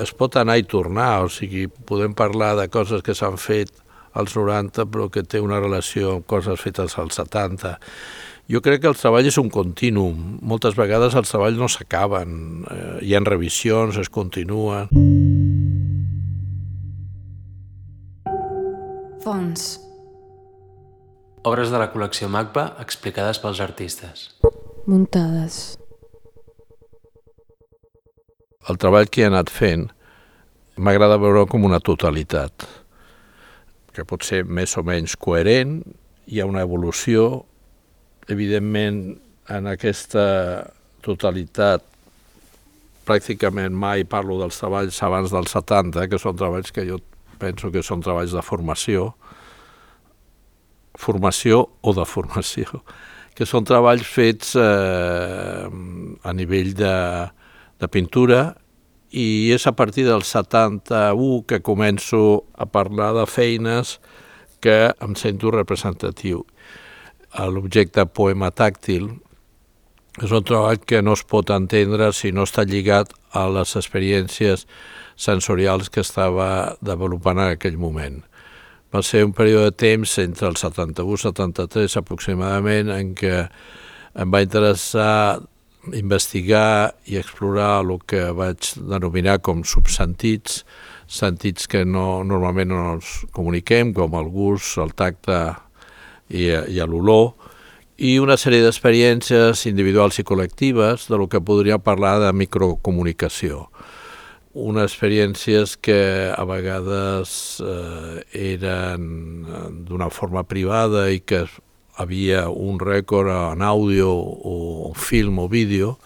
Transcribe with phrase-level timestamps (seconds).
[0.00, 3.72] Es pot anar i tornar, o sigui, podem parlar de coses que s'han fet
[4.12, 7.76] als 90 però que té una relació amb coses fetes als 70.
[8.52, 10.38] Jo crec que el treball és un continuum.
[10.42, 14.88] Moltes vegades els treballs no s'acaben, eh, hi ha revisions, es continuen.
[19.22, 19.78] Fons.
[21.46, 24.28] Obres de la col·lecció MACBA explicades pels artistes.
[24.86, 25.81] Muntades.
[28.70, 29.88] El treball que he anat fent
[30.78, 32.66] m'agrada veure com una totalitat,
[33.92, 35.80] que pot ser més o menys coherent,
[36.30, 37.42] hi ha una evolució,
[38.30, 39.02] evidentment
[39.50, 40.24] en aquesta
[41.02, 41.84] totalitat
[43.02, 47.00] pràcticament mai parlo dels treballs abans dels 70, que són treballs que jo
[47.42, 49.10] penso que són treballs de formació,
[51.02, 52.84] formació o de formació,
[53.34, 56.96] que són treballs fets eh, a nivell de,
[57.82, 58.42] de pintura
[59.12, 63.98] i és a partir del 71 que començo a parlar de feines
[64.62, 66.46] que em sento representatiu.
[67.32, 69.10] L'objecte poema tàctil
[70.20, 74.66] és un treball que no es pot entendre si no està lligat a les experiències
[75.16, 78.20] sensorials que estava desenvolupant en aquell moment.
[78.92, 83.38] Va ser un període de temps entre el 71 i 73 aproximadament en què
[84.20, 85.40] em va interessar
[85.90, 90.62] investigar i explorar el que vaig denominar com subsentits,
[91.10, 95.40] sentits que no, normalment no ens comuniquem, com el gust, el tacte
[96.30, 97.32] i, i l'olor,
[98.02, 103.66] i una sèrie d'experiències individuals i col·lectives de lo que podria parlar de microcomunicació.
[104.52, 108.22] Unes experiències que a vegades eh,
[108.54, 111.46] eren d'una forma privada i que
[112.00, 115.96] havia un rècord en àudio o film o vídeo,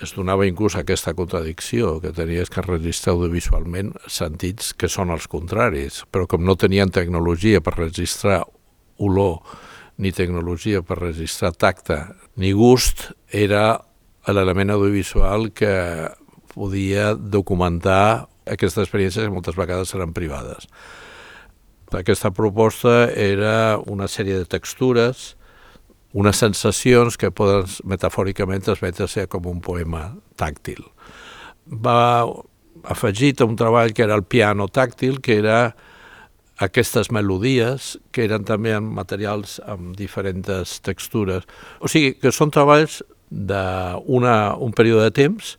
[0.00, 6.02] es donava inclús aquesta contradicció, que tenies que registrar audiovisualment sentits que són els contraris,
[6.08, 8.40] però com no tenien tecnologia per registrar
[9.00, 9.42] olor,
[10.00, 12.00] ni tecnologia per registrar tacte,
[12.40, 13.82] ni gust, era
[14.30, 15.74] l'element audiovisual que
[16.54, 20.66] podia documentar aquestes experiències que moltes vegades eren privades.
[21.96, 25.34] Aquesta proposta era una sèrie de textures,
[26.14, 30.08] unes sensacions que poden metafòricament transmetre-se com un poema
[30.38, 30.82] tàctil.
[31.66, 32.26] Va
[32.90, 35.74] afegit a un treball que era el piano tàctil, que era
[36.60, 41.46] aquestes melodies, que eren també en materials amb diferents textures.
[41.80, 45.56] O sigui, que són treballs d'un període de temps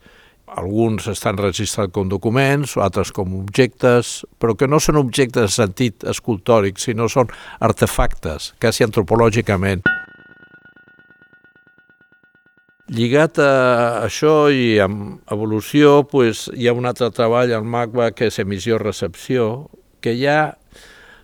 [0.51, 6.05] alguns estan registrats com documents, altres com objectes, però que no són objectes de sentit
[6.07, 7.31] escultòric, sinó són
[7.63, 9.85] artefactes, quasi antropològicament.
[12.91, 13.51] Lligat a
[14.03, 19.69] això i amb evolució, pues, hi ha un altre treball al MACBA que és emissió-recepció,
[20.03, 20.57] que ja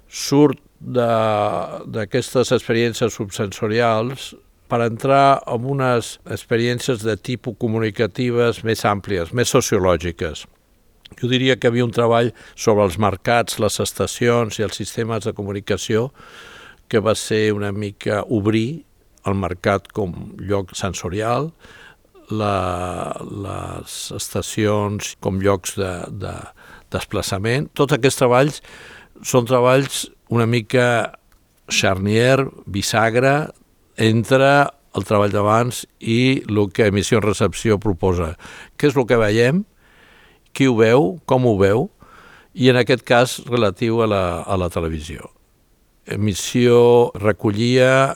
[0.08, 4.36] surt d'aquestes experiències subsensorials
[4.68, 10.46] per entrar en unes experiències de tipus comunicatives més àmplies, més sociològiques.
[11.18, 15.34] Jo diria que havia un treball sobre els mercats, les estacions i els sistemes de
[15.34, 16.12] comunicació
[16.88, 18.84] que va ser una mica obrir
[19.28, 21.52] el mercat com lloc sensorial,
[22.32, 26.34] la, les estacions com llocs de, de
[26.94, 27.70] desplaçament.
[27.76, 28.62] Tots aquests treballs
[29.26, 30.88] són treballs una mica
[31.72, 33.50] charnier, bisagra,
[33.98, 34.50] entre
[34.98, 38.36] el treball d'abans i el que emissió-recepció proposa.
[38.78, 39.64] Què és el que veiem?
[40.54, 41.18] Qui ho veu?
[41.30, 41.90] Com ho veu?
[42.58, 45.30] I en aquest cas relatiu a la, a la televisió.
[46.08, 48.16] Emissió recollia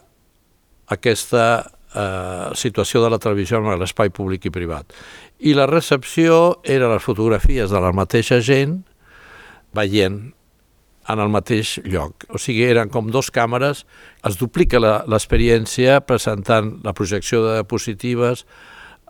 [0.91, 1.45] aquesta
[1.93, 4.95] eh, situació de la televisió en l'espai públic i privat.
[5.41, 8.81] I la recepció era les fotografies de la mateixa gent
[9.75, 10.31] veient
[11.09, 12.25] en el mateix lloc.
[12.29, 13.85] O sigui, eren com dos càmeres,
[14.27, 18.45] es duplica l'experiència presentant la projecció de diapositives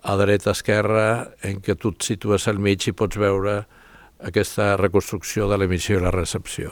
[0.01, 3.66] a dreta, esquerra, en què tu et situes al mig i pots veure
[4.25, 6.71] aquesta reconstrucció de l'emissió i la recepció.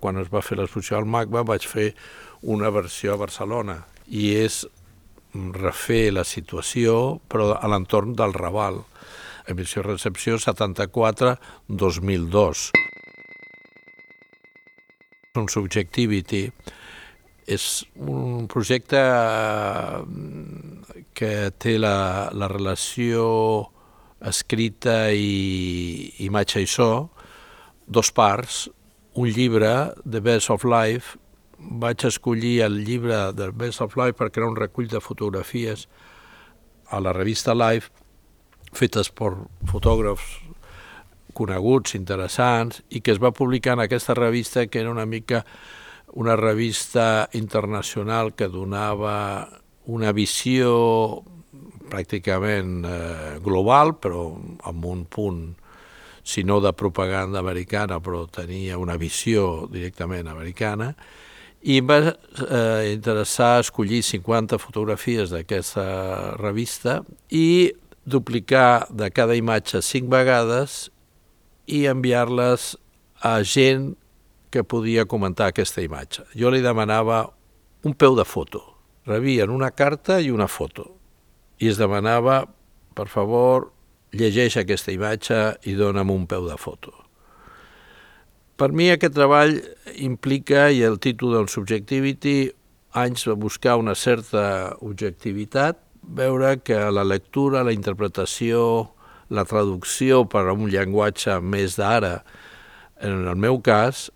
[0.00, 1.94] Quan es va fer l'exposició al MACBA vaig fer
[2.42, 3.76] una versió a Barcelona
[4.08, 4.66] i és
[5.34, 8.84] refer la situació però a l'entorn del Raval.
[9.50, 12.89] Emissió-recepció 74-2002
[15.38, 16.48] un Subjectivity
[17.46, 17.64] és
[18.02, 20.00] un projecte eh,
[21.14, 23.28] que té la, la relació
[24.26, 26.90] escrita i imatge i so,
[27.86, 28.66] dos parts,
[29.14, 31.14] un llibre, The Best of Life,
[31.58, 35.86] vaig escollir el llibre The Best of Life perquè era un recull de fotografies
[36.90, 37.92] a la revista Life
[38.74, 39.36] fetes per
[39.70, 40.49] fotògrafs
[41.34, 45.44] coneguts, interessants, i que es va publicar en aquesta revista, que era una mica
[46.12, 49.46] una revista internacional que donava
[49.86, 51.22] una visió
[51.90, 54.28] pràcticament eh, global, però
[54.66, 55.42] amb un punt,
[56.22, 60.92] si no de propaganda americana, però tenia una visió directament americana,
[61.60, 67.72] i em va eh, interessar escollir 50 fotografies d'aquesta revista i
[68.08, 70.88] duplicar de cada imatge cinc vegades
[71.70, 72.74] i enviar-les
[73.22, 73.94] a gent
[74.50, 76.26] que podia comentar aquesta imatge.
[76.34, 77.28] Jo li demanava
[77.86, 78.62] un peu de foto.
[79.06, 80.88] Rebien una carta i una foto.
[81.62, 82.42] I es demanava,
[82.96, 83.70] per favor,
[84.12, 85.38] llegeix aquesta imatge
[85.70, 86.92] i dona'm un peu de foto.
[88.60, 89.54] Per mi aquest treball
[90.04, 92.50] implica, i el títol del Subjectivity,
[92.98, 98.90] anys de buscar una certa objectivitat, veure que la lectura, la interpretació,
[99.30, 102.20] la traducció per a un llenguatge més d'ara,
[103.00, 104.08] en el meu cas,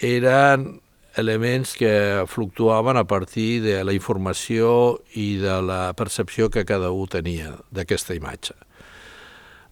[0.00, 0.80] eren
[1.18, 7.10] elements que fluctuaven a partir de la informació i de la percepció que cada un
[7.10, 8.54] tenia d'aquesta imatge.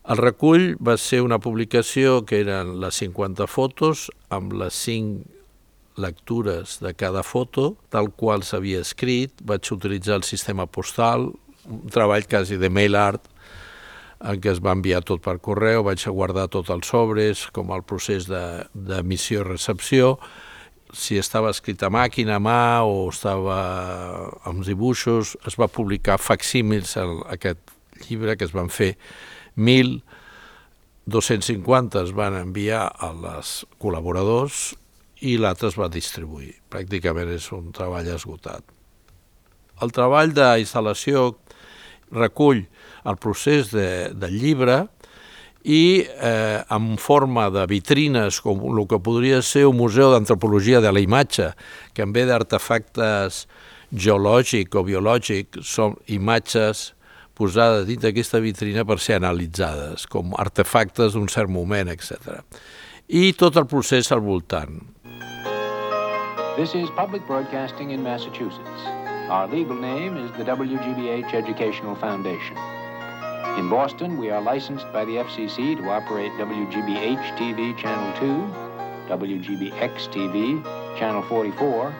[0.09, 5.39] El recull va ser una publicació que eren les 50 fotos amb les 5
[5.99, 9.35] lectures de cada foto, tal qual s'havia escrit.
[9.45, 11.29] Vaig utilitzar el sistema postal,
[11.69, 13.29] un treball quasi de mail art,
[14.19, 17.83] en què es va enviar tot per correu, vaig guardar tot els sobres, com el
[17.87, 20.19] procés d'emissió i recepció,
[20.97, 23.59] si estava escrit a màquina, a mà o estava
[24.49, 26.97] amb dibuixos, es va publicar facsímils
[27.29, 27.59] aquest
[28.09, 28.97] llibre que es van fer
[29.59, 34.75] 1.250 es van enviar a les col·laboradors
[35.27, 36.55] i l'altre es va distribuir.
[36.71, 38.63] Pràcticament és un treball esgotat.
[39.83, 41.37] El treball d'instal·lació
[42.15, 42.67] recull
[43.05, 44.87] el procés de, del llibre
[45.69, 50.93] i eh, en forma de vitrines, com el que podria ser un museu d'antropologia de
[50.93, 51.51] la imatge,
[51.95, 53.47] que en ve d'artefactes
[53.93, 56.93] geològic o biològic, són imatges
[57.39, 62.41] posades dins d'aquesta vitrina per ser analitzades, com artefactes d'un cert moment, etc.
[63.09, 64.81] I tot el procés al voltant.
[66.59, 68.83] This is public broadcasting in Massachusetts.
[69.31, 72.78] Our legal name is the WGBH Educational Foundation.
[73.59, 80.07] In Boston, we are licensed by the FCC to operate WGBH TV Channel 2, WGBX
[80.15, 80.63] TV
[80.97, 81.93] Channel 44,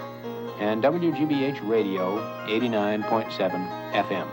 [0.61, 3.51] and WGBH Radio 89.7
[3.91, 4.29] FM.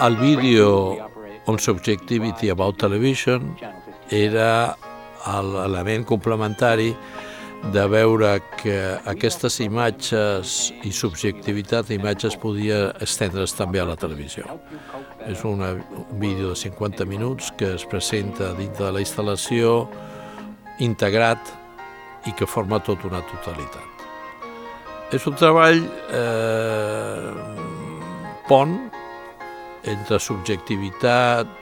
[0.00, 0.98] El vídeo
[1.46, 3.56] on Subjectivity About Television
[4.10, 4.76] era
[5.24, 6.94] l'element complementari
[7.72, 8.76] de veure que
[9.10, 14.46] aquestes imatges i subjectivitat d'imatges podia estendre's també a la televisió.
[15.26, 19.82] És una, un vídeo de 50 minuts que es presenta dintre de la instal·lació
[20.80, 21.52] integrat
[22.26, 24.06] i que forma tot una totalitat.
[25.12, 25.82] És un treball
[26.12, 27.30] eh,
[28.48, 28.76] pont
[29.88, 31.57] entre subjectivitat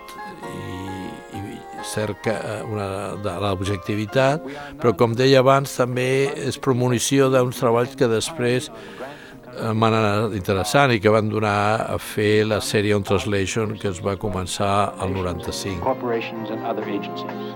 [1.86, 2.36] cerca
[2.66, 2.88] una,
[3.22, 4.44] de l'objectivitat,
[4.80, 6.08] però com deia abans també
[6.48, 11.98] és premonició d'uns treballs que després eh, m'han anat interessant i que van donar a
[12.02, 15.80] fer la sèrie On Translation que es va començar al 95.
[15.84, 17.54] Corporations and other agencies.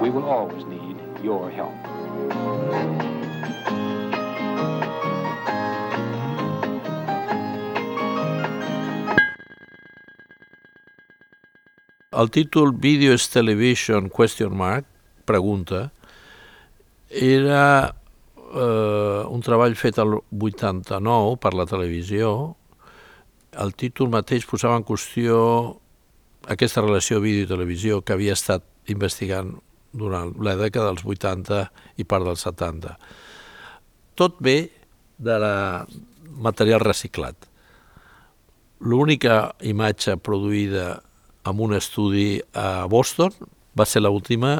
[0.00, 1.74] We will always need your help.
[12.16, 14.86] El títol Video is Television question mark,
[15.26, 15.92] pregunta,
[17.10, 17.94] era
[18.54, 22.30] eh, un treball fet al 89 per la televisió.
[23.60, 25.36] El títol mateix posava en qüestió
[26.48, 29.52] aquesta relació vídeo i televisió que havia estat investigant
[29.92, 31.62] durant la dècada dels 80
[32.00, 32.96] i part dels 70.
[34.16, 34.70] Tot ve
[35.20, 35.56] de la
[36.32, 37.36] material reciclat.
[38.80, 40.94] L'única imatge produïda
[41.46, 43.30] amb un estudi a Boston,
[43.78, 44.58] va ser l'última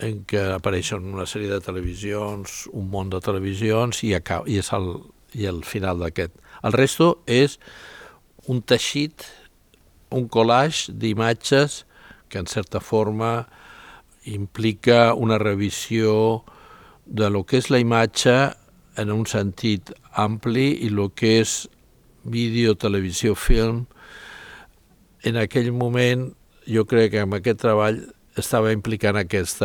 [0.00, 4.70] en què apareixen una sèrie de televisions, un món de televisions i, acaba, i és
[4.76, 4.92] el,
[5.36, 6.36] i el final d'aquest.
[6.64, 7.58] El resto és
[8.48, 9.24] un teixit,
[10.10, 11.84] un collage d'imatges
[12.30, 13.46] que en certa forma
[14.24, 16.44] implica una revisió
[17.06, 18.34] de lo que és la imatge
[19.00, 21.68] en un sentit ampli i el que és
[22.24, 23.86] vídeo, televisió, film,
[25.24, 26.28] en aquell moment
[26.68, 28.00] jo crec que amb aquest treball
[28.38, 29.62] estava implicant aquest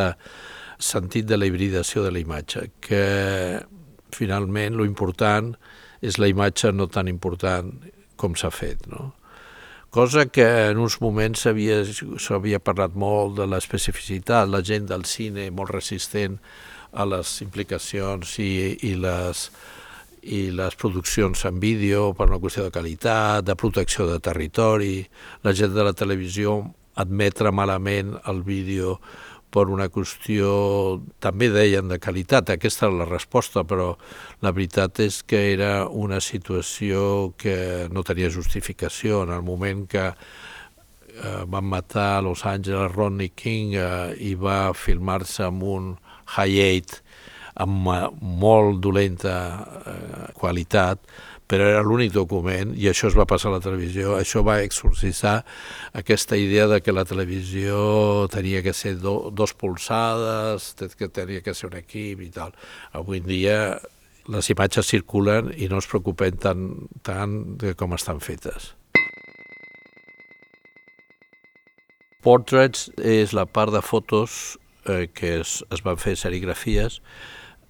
[0.82, 3.04] sentit de la hibridació de la imatge, que
[4.16, 5.54] finalment lo important
[6.02, 7.72] és la imatge no tan important
[8.20, 8.88] com s'ha fet.
[8.92, 9.14] No?
[9.96, 15.72] cosa que en uns moments s'havia parlat molt de l'especificitat, la gent del cine molt
[15.72, 16.36] resistent
[16.92, 19.46] a les implicacions i, i les
[20.26, 25.06] i les produccions en vídeo per una qüestió de qualitat, de protecció de territori,
[25.46, 26.58] la gent de la televisió
[26.96, 28.98] admetre malament el vídeo
[29.56, 30.50] per una qüestió,
[31.24, 32.50] també deien, de qualitat.
[32.52, 33.94] Aquesta era la resposta, però
[34.44, 39.24] la veritat és que era una situació que no tenia justificació.
[39.24, 44.74] En el moment que eh, van matar a Los Angeles Rodney King eh, i va
[44.76, 45.94] filmar-se amb un
[46.36, 47.05] high-8
[47.56, 47.88] amb
[48.20, 49.38] molt dolenta
[49.86, 51.02] eh, qualitat,
[51.46, 54.16] però era l'únic document i això es va passar a la televisió.
[54.18, 55.38] Això va exorcitzar
[55.94, 61.54] aquesta idea de que la televisió tenia que ser do, dos polsades, que tenia que
[61.54, 62.56] ser un equip i tal.
[62.98, 63.60] Avui en dia
[64.32, 66.66] les imatges circulen i no es preocupen tant,
[67.06, 68.74] tant de com estan fetes.
[72.26, 74.58] Portraits és la part de fotos
[74.90, 76.98] eh, que es, es van fer serigrafies,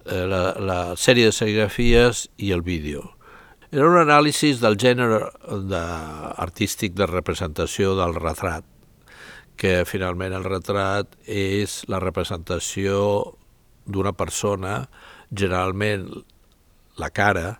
[0.06, 3.16] la, la sèrie de serigrafies i el vídeo
[3.76, 5.18] era un anàlisi del gènere
[5.68, 5.80] de,
[6.40, 8.64] artístic de representació del retrat,
[9.58, 12.96] que finalment el retrat és la representació
[13.84, 14.86] d'una persona,
[15.28, 16.06] generalment
[16.96, 17.58] la cara,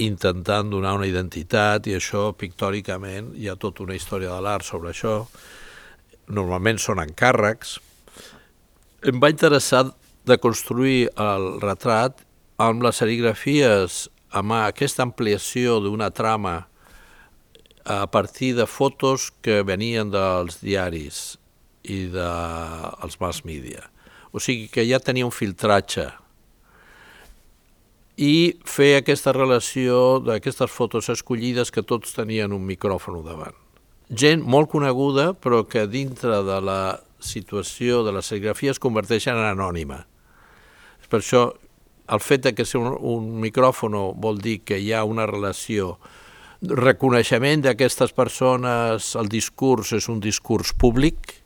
[0.00, 4.94] intentant donar una identitat i això pictòricament hi ha tota una història de l'art sobre
[4.94, 5.24] això.
[6.30, 7.76] Normalment són encàrrecs.
[9.10, 9.88] Em va interessar
[10.26, 12.24] de construir el retrat
[12.60, 16.66] amb les serigrafies amb aquesta ampliació d'una trama
[17.84, 21.38] a partir de fotos que venien dels diaris
[21.82, 23.88] i dels de, mass media.
[24.30, 26.06] O sigui que ja tenia un filtratge
[28.20, 33.56] i fer aquesta relació d'aquestes fotos escollides que tots tenien un micròfon davant.
[34.10, 39.48] Gent molt coneguda, però que dintre de la situació de la serigrafia es converteixen en
[39.54, 40.04] anònima.
[41.10, 41.50] Per això
[42.10, 45.96] el fet de que sigui un, un micròfon vol dir que hi ha una relació
[46.60, 51.38] reconeixement d'aquestes persones, el discurs és un discurs públic,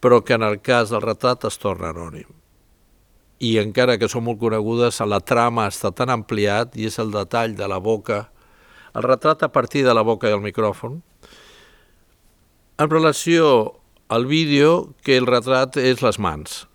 [0.00, 2.28] però que en el cas del retrat es torna anònim.
[3.40, 7.56] I encara que són molt conegudes, la trama està tan ampliat i és el detall
[7.56, 8.26] de la boca,
[8.96, 11.00] el retrat a partir de la boca i el micròfon,
[12.76, 16.66] en relació al vídeo que el retrat és les mans.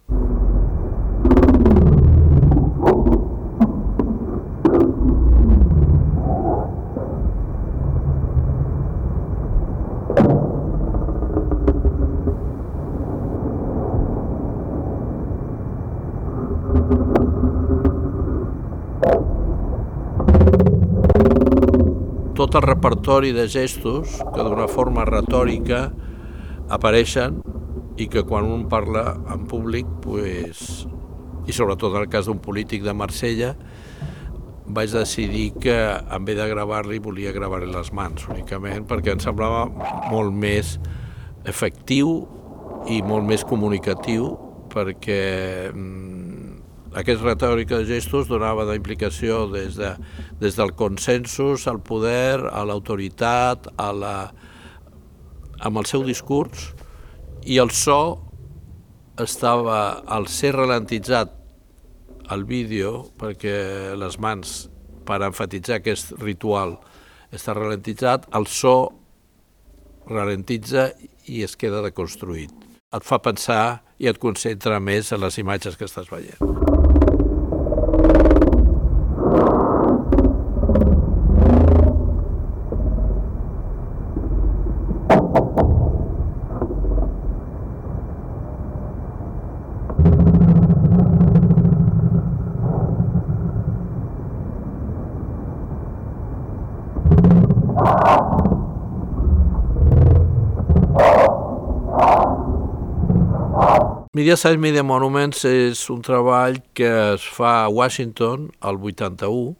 [22.41, 25.91] Tot el repertori de gestos que d'una forma retòrica
[26.73, 27.35] apareixen
[28.01, 30.87] i que quan un parla en públic, pues,
[31.45, 33.51] i sobretot en el cas d'un polític de Marsella,
[34.65, 39.67] vaig decidir que en vez de gravar-li volia gravar-li les mans únicament perquè em semblava
[40.09, 40.79] molt més
[41.45, 42.23] efectiu
[42.89, 44.31] i molt més comunicatiu
[44.73, 45.21] perquè
[46.91, 49.95] mm, aquest retòrica de gestos donava d'implicació des, de,
[50.41, 54.15] des del consensus al poder, a l'autoritat, a la,
[55.61, 56.71] amb el seu discurs,
[57.47, 58.21] i el so
[59.21, 61.37] estava, al ser ralentitzat
[62.31, 64.69] el vídeo, perquè les mans,
[65.05, 66.77] per enfatitzar aquest ritual,
[67.33, 68.75] està ralentitzat, el so
[70.07, 70.91] ralentitza
[71.31, 72.53] i es queda deconstruït.
[72.91, 76.60] Et fa pensar i et concentra més en les imatges que estàs veient.
[104.21, 106.85] Media Size Media Monuments és un treball que
[107.15, 109.55] es fa a Washington el 81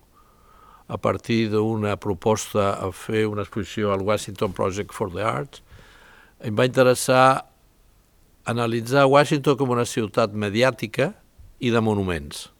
[0.85, 5.63] a partir d'una proposta a fer una exposició al Washington Project for the Arts.
[6.45, 7.47] Em va interessar
[8.53, 11.09] analitzar Washington com una ciutat mediàtica
[11.57, 12.51] i de monuments.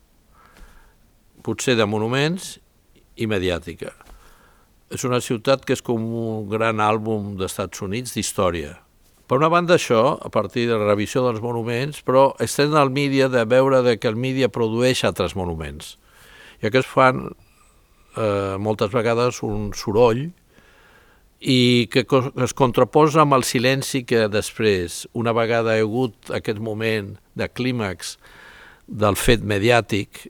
[1.46, 2.56] Potser de monuments
[3.14, 3.94] i mediàtica.
[4.90, 8.80] És una ciutat que és com un gran àlbum d'Estats Units d'història,
[9.32, 13.30] per una banda això, a partir de la revisió dels monuments, però estem al mídia
[13.32, 15.94] de veure de que el mídia produeix altres monuments.
[16.60, 20.26] I aquests fan eh, moltes vegades un soroll
[21.40, 22.04] i que
[22.44, 28.18] es contraposa amb el silenci que després, una vegada ha hagut aquest moment de clímax
[28.86, 30.26] del fet mediàtic,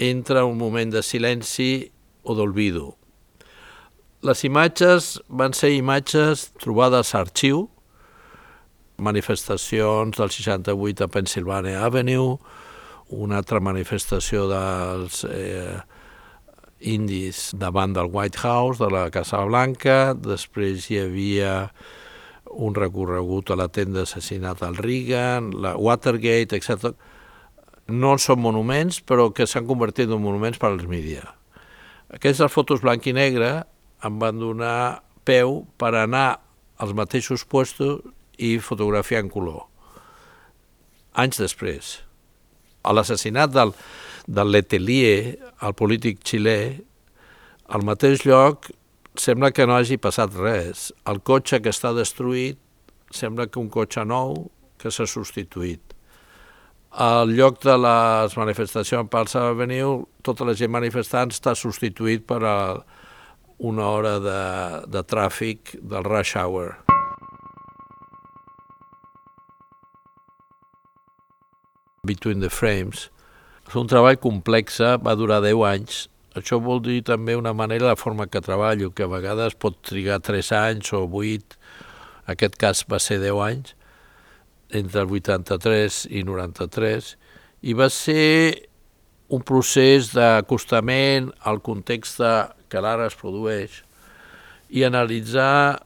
[0.00, 1.90] entra un moment de silenci
[2.24, 2.94] o d'olvido.
[4.24, 7.66] Les imatges van ser imatges trobades a arxiu,
[9.00, 12.36] manifestacions del 68 a Pennsylvania Avenue,
[13.10, 15.80] una altra manifestació dels eh,
[16.80, 21.54] indis davant del White House, de la Casa Blanca, després hi havia
[22.50, 26.94] un recorregut a la tenda assassinat al Reagan, la Watergate, etc.
[27.90, 31.26] No són monuments, però que s'han convertit en monuments per als mídia.
[32.10, 33.52] Aquestes fotos blanc i negre
[34.06, 36.40] em van donar peu per anar
[36.80, 38.00] als mateixos puestos
[38.40, 39.66] i fotografiar en color.
[41.20, 41.98] Anys després.
[42.82, 43.74] A l'assassinat del,
[44.26, 46.60] del Letelier, el polític xilè,
[47.70, 48.70] al mateix lloc
[49.20, 50.90] sembla que no hagi passat res.
[51.10, 52.58] El cotxe que està destruït
[53.14, 54.48] sembla que un cotxe nou
[54.80, 55.82] que s'ha substituït.
[56.90, 62.40] Al lloc de les manifestacions en Palsa Avenue, tota la gent manifestant està substituït per
[62.42, 62.58] a
[63.60, 64.40] una hora de,
[64.90, 66.99] de tràfic del rush hour.
[72.06, 73.10] Between the Frames
[73.68, 75.98] és un treball complex, va durar 10 anys.
[76.34, 80.16] Això vol dir també una manera la forma que treballo, que a vegades pot trigar
[80.26, 81.58] 3 anys o 8,
[82.24, 83.76] en aquest cas va ser 10 anys,
[84.80, 87.12] entre el 83 i 93,
[87.62, 88.66] i va ser
[89.30, 92.24] un procés d'acostament al context
[92.70, 93.84] que l'ara es produeix
[94.74, 95.84] i analitzar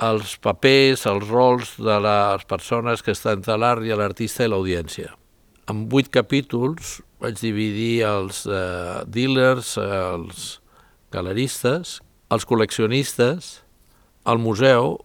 [0.00, 5.12] els papers, els rols de les persones que estan entre l'art i l'artista i l'audiència.
[5.70, 10.56] En vuit capítols vaig dividir els eh, dealers, els
[11.12, 11.98] galeristes,
[12.32, 13.60] els col·leccionistes,
[14.30, 14.96] el museu,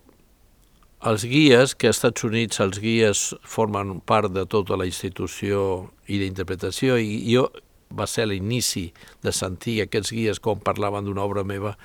[1.05, 6.21] els guies, que als Estats Units els guies formen part de tota la institució i
[6.21, 7.49] d'interpretació, i jo
[7.95, 8.87] va ser l'inici
[9.23, 11.75] de sentir aquests guies com parlaven d'una obra meva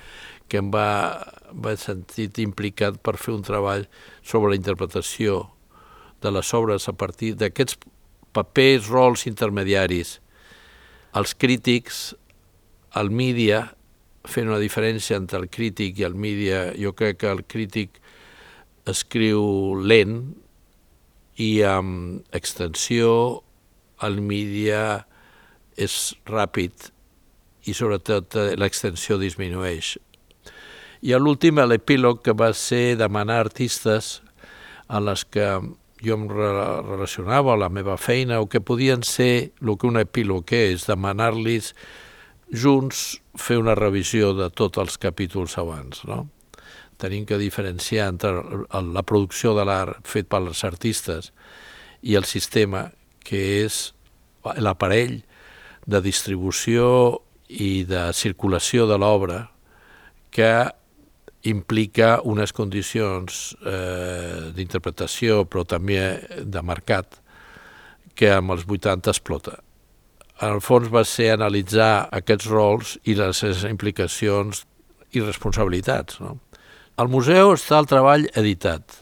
[0.51, 1.23] que em va,
[1.55, 3.85] va sentit implicat per fer un treball
[4.19, 5.45] sobre la interpretació
[6.21, 7.79] de les obres a partir d'aquests
[8.35, 10.17] papers, rols intermediaris.
[11.15, 12.01] Els crítics,
[12.99, 13.63] el mídia,
[14.27, 17.97] fent una diferència entre el crític i el mídia, jo crec que el crític
[18.91, 19.41] escriu
[19.79, 20.19] lent
[21.41, 23.41] i amb extensió,
[24.03, 25.05] el mídia
[25.79, 26.91] és ràpid
[27.69, 29.95] i sobretot eh, l'extensió disminueix.
[31.01, 34.19] I l'últim, l'epílog, que va ser demanar artistes
[34.87, 35.47] a les que
[36.01, 40.85] jo em relacionava la meva feina o que podien ser el que un epílog és,
[40.85, 41.71] demanar-los
[42.51, 46.03] junts fer una revisió de tots els capítols abans.
[46.05, 46.27] No?
[47.01, 48.33] Tenim que diferenciar entre
[48.69, 51.31] la producció de l'art fet pels artistes
[52.01, 52.89] i el sistema,
[53.25, 53.93] que és
[54.57, 55.21] l'aparell
[55.89, 59.39] de distribució i de circulació de l'obra
[60.31, 60.51] que
[61.49, 66.01] implica unes condicions eh, d'interpretació però també
[66.43, 67.17] de mercat
[68.15, 69.57] que amb els 80 explota.
[70.41, 74.65] En el fons va ser analitzar aquests rols i les implicacions
[75.13, 76.19] i responsabilitats.
[76.21, 76.37] No?
[76.97, 78.99] Al museu està el treball editat.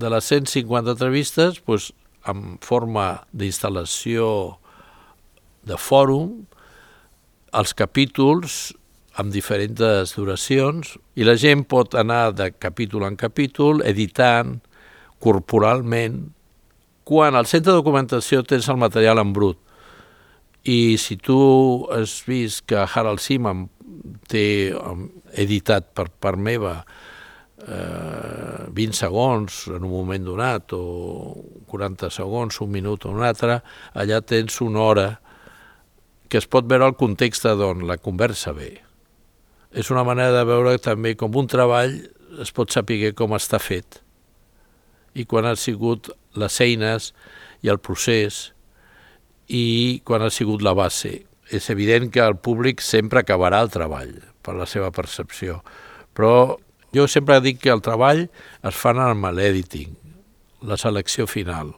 [0.00, 1.90] De les 150 entrevistes, doncs,
[2.28, 4.26] en forma d'instal·lació
[5.64, 6.42] de fòrum,
[7.56, 8.58] els capítols
[9.20, 14.56] amb diferents duracions i la gent pot anar de capítol en capítol editant
[15.20, 16.22] corporalment.
[17.04, 19.58] Quan al centre de documentació tens el material en brut
[20.68, 21.38] i si tu
[21.92, 23.68] has vist que Harald Simon
[24.28, 24.72] té
[25.40, 26.74] editat per part meva
[27.66, 30.84] eh, 20 segons en un moment donat o
[31.70, 33.60] 40 segons, un minut o un altre,
[33.94, 35.08] allà tens una hora
[36.28, 38.89] que es pot veure el context d'on la conversa ve
[39.70, 41.98] és una manera de veure també com un treball
[42.42, 44.00] es pot saber com està fet
[45.14, 47.10] i quan han sigut les eines
[47.62, 48.50] i el procés
[49.50, 51.24] i quan ha sigut la base.
[51.50, 54.12] És evident que el públic sempre acabarà el treball
[54.46, 55.58] per la seva percepció,
[56.14, 56.56] però
[56.94, 58.28] jo sempre dic que el treball
[58.62, 59.96] es fa amb l'editing,
[60.62, 61.74] la selecció final.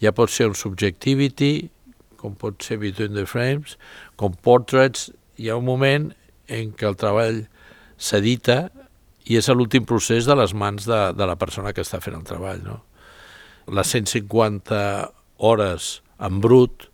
[0.00, 1.68] Ja pot ser un subjectivity,
[2.16, 3.76] com pot ser Between the Frames,
[4.16, 6.12] com portraits, hi ha un moment
[6.48, 7.44] en què el treball
[7.96, 8.68] s'edita
[9.24, 12.26] i és l'últim procés de les mans de, de la persona que està fent el
[12.28, 12.60] treball.
[12.64, 12.80] No?
[13.72, 14.80] Les 150
[15.38, 16.88] hores en brut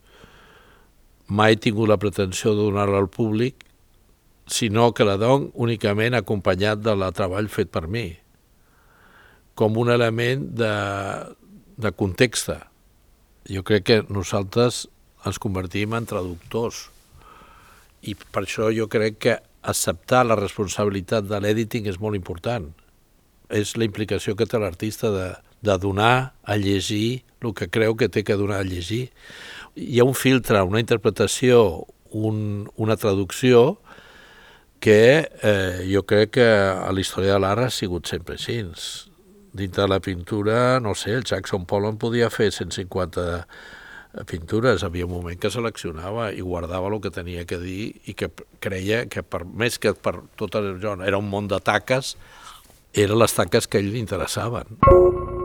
[1.31, 3.67] mai he tingut la pretensió de donar-la al públic,
[4.51, 8.09] sinó que la dono únicament acompanyat de la treball fet per mi,
[9.55, 10.73] com un element de,
[11.79, 12.51] de context.
[13.47, 14.89] Jo crec que nosaltres
[15.27, 16.89] ens convertim en traductors
[18.03, 22.71] i per això jo crec que acceptar la responsabilitat de l'editing és molt important.
[23.51, 25.29] És la implicació que té l'artista de,
[25.61, 29.11] de donar a llegir el que creu que té que donar a llegir.
[29.77, 33.81] Hi ha un filtre, una interpretació, un, una traducció
[34.81, 38.63] que eh, jo crec que a la història de l'art ha sigut sempre així.
[39.53, 43.45] Dintre de la pintura, no sé, el Jackson Pollock podia fer 150
[44.27, 48.31] pintures, havia un moment que seleccionava i guardava el que tenia que dir i que
[48.61, 52.17] creia que per més que per tot allò era un món de taques,
[52.93, 55.40] eren les taques que a ell li interessaven.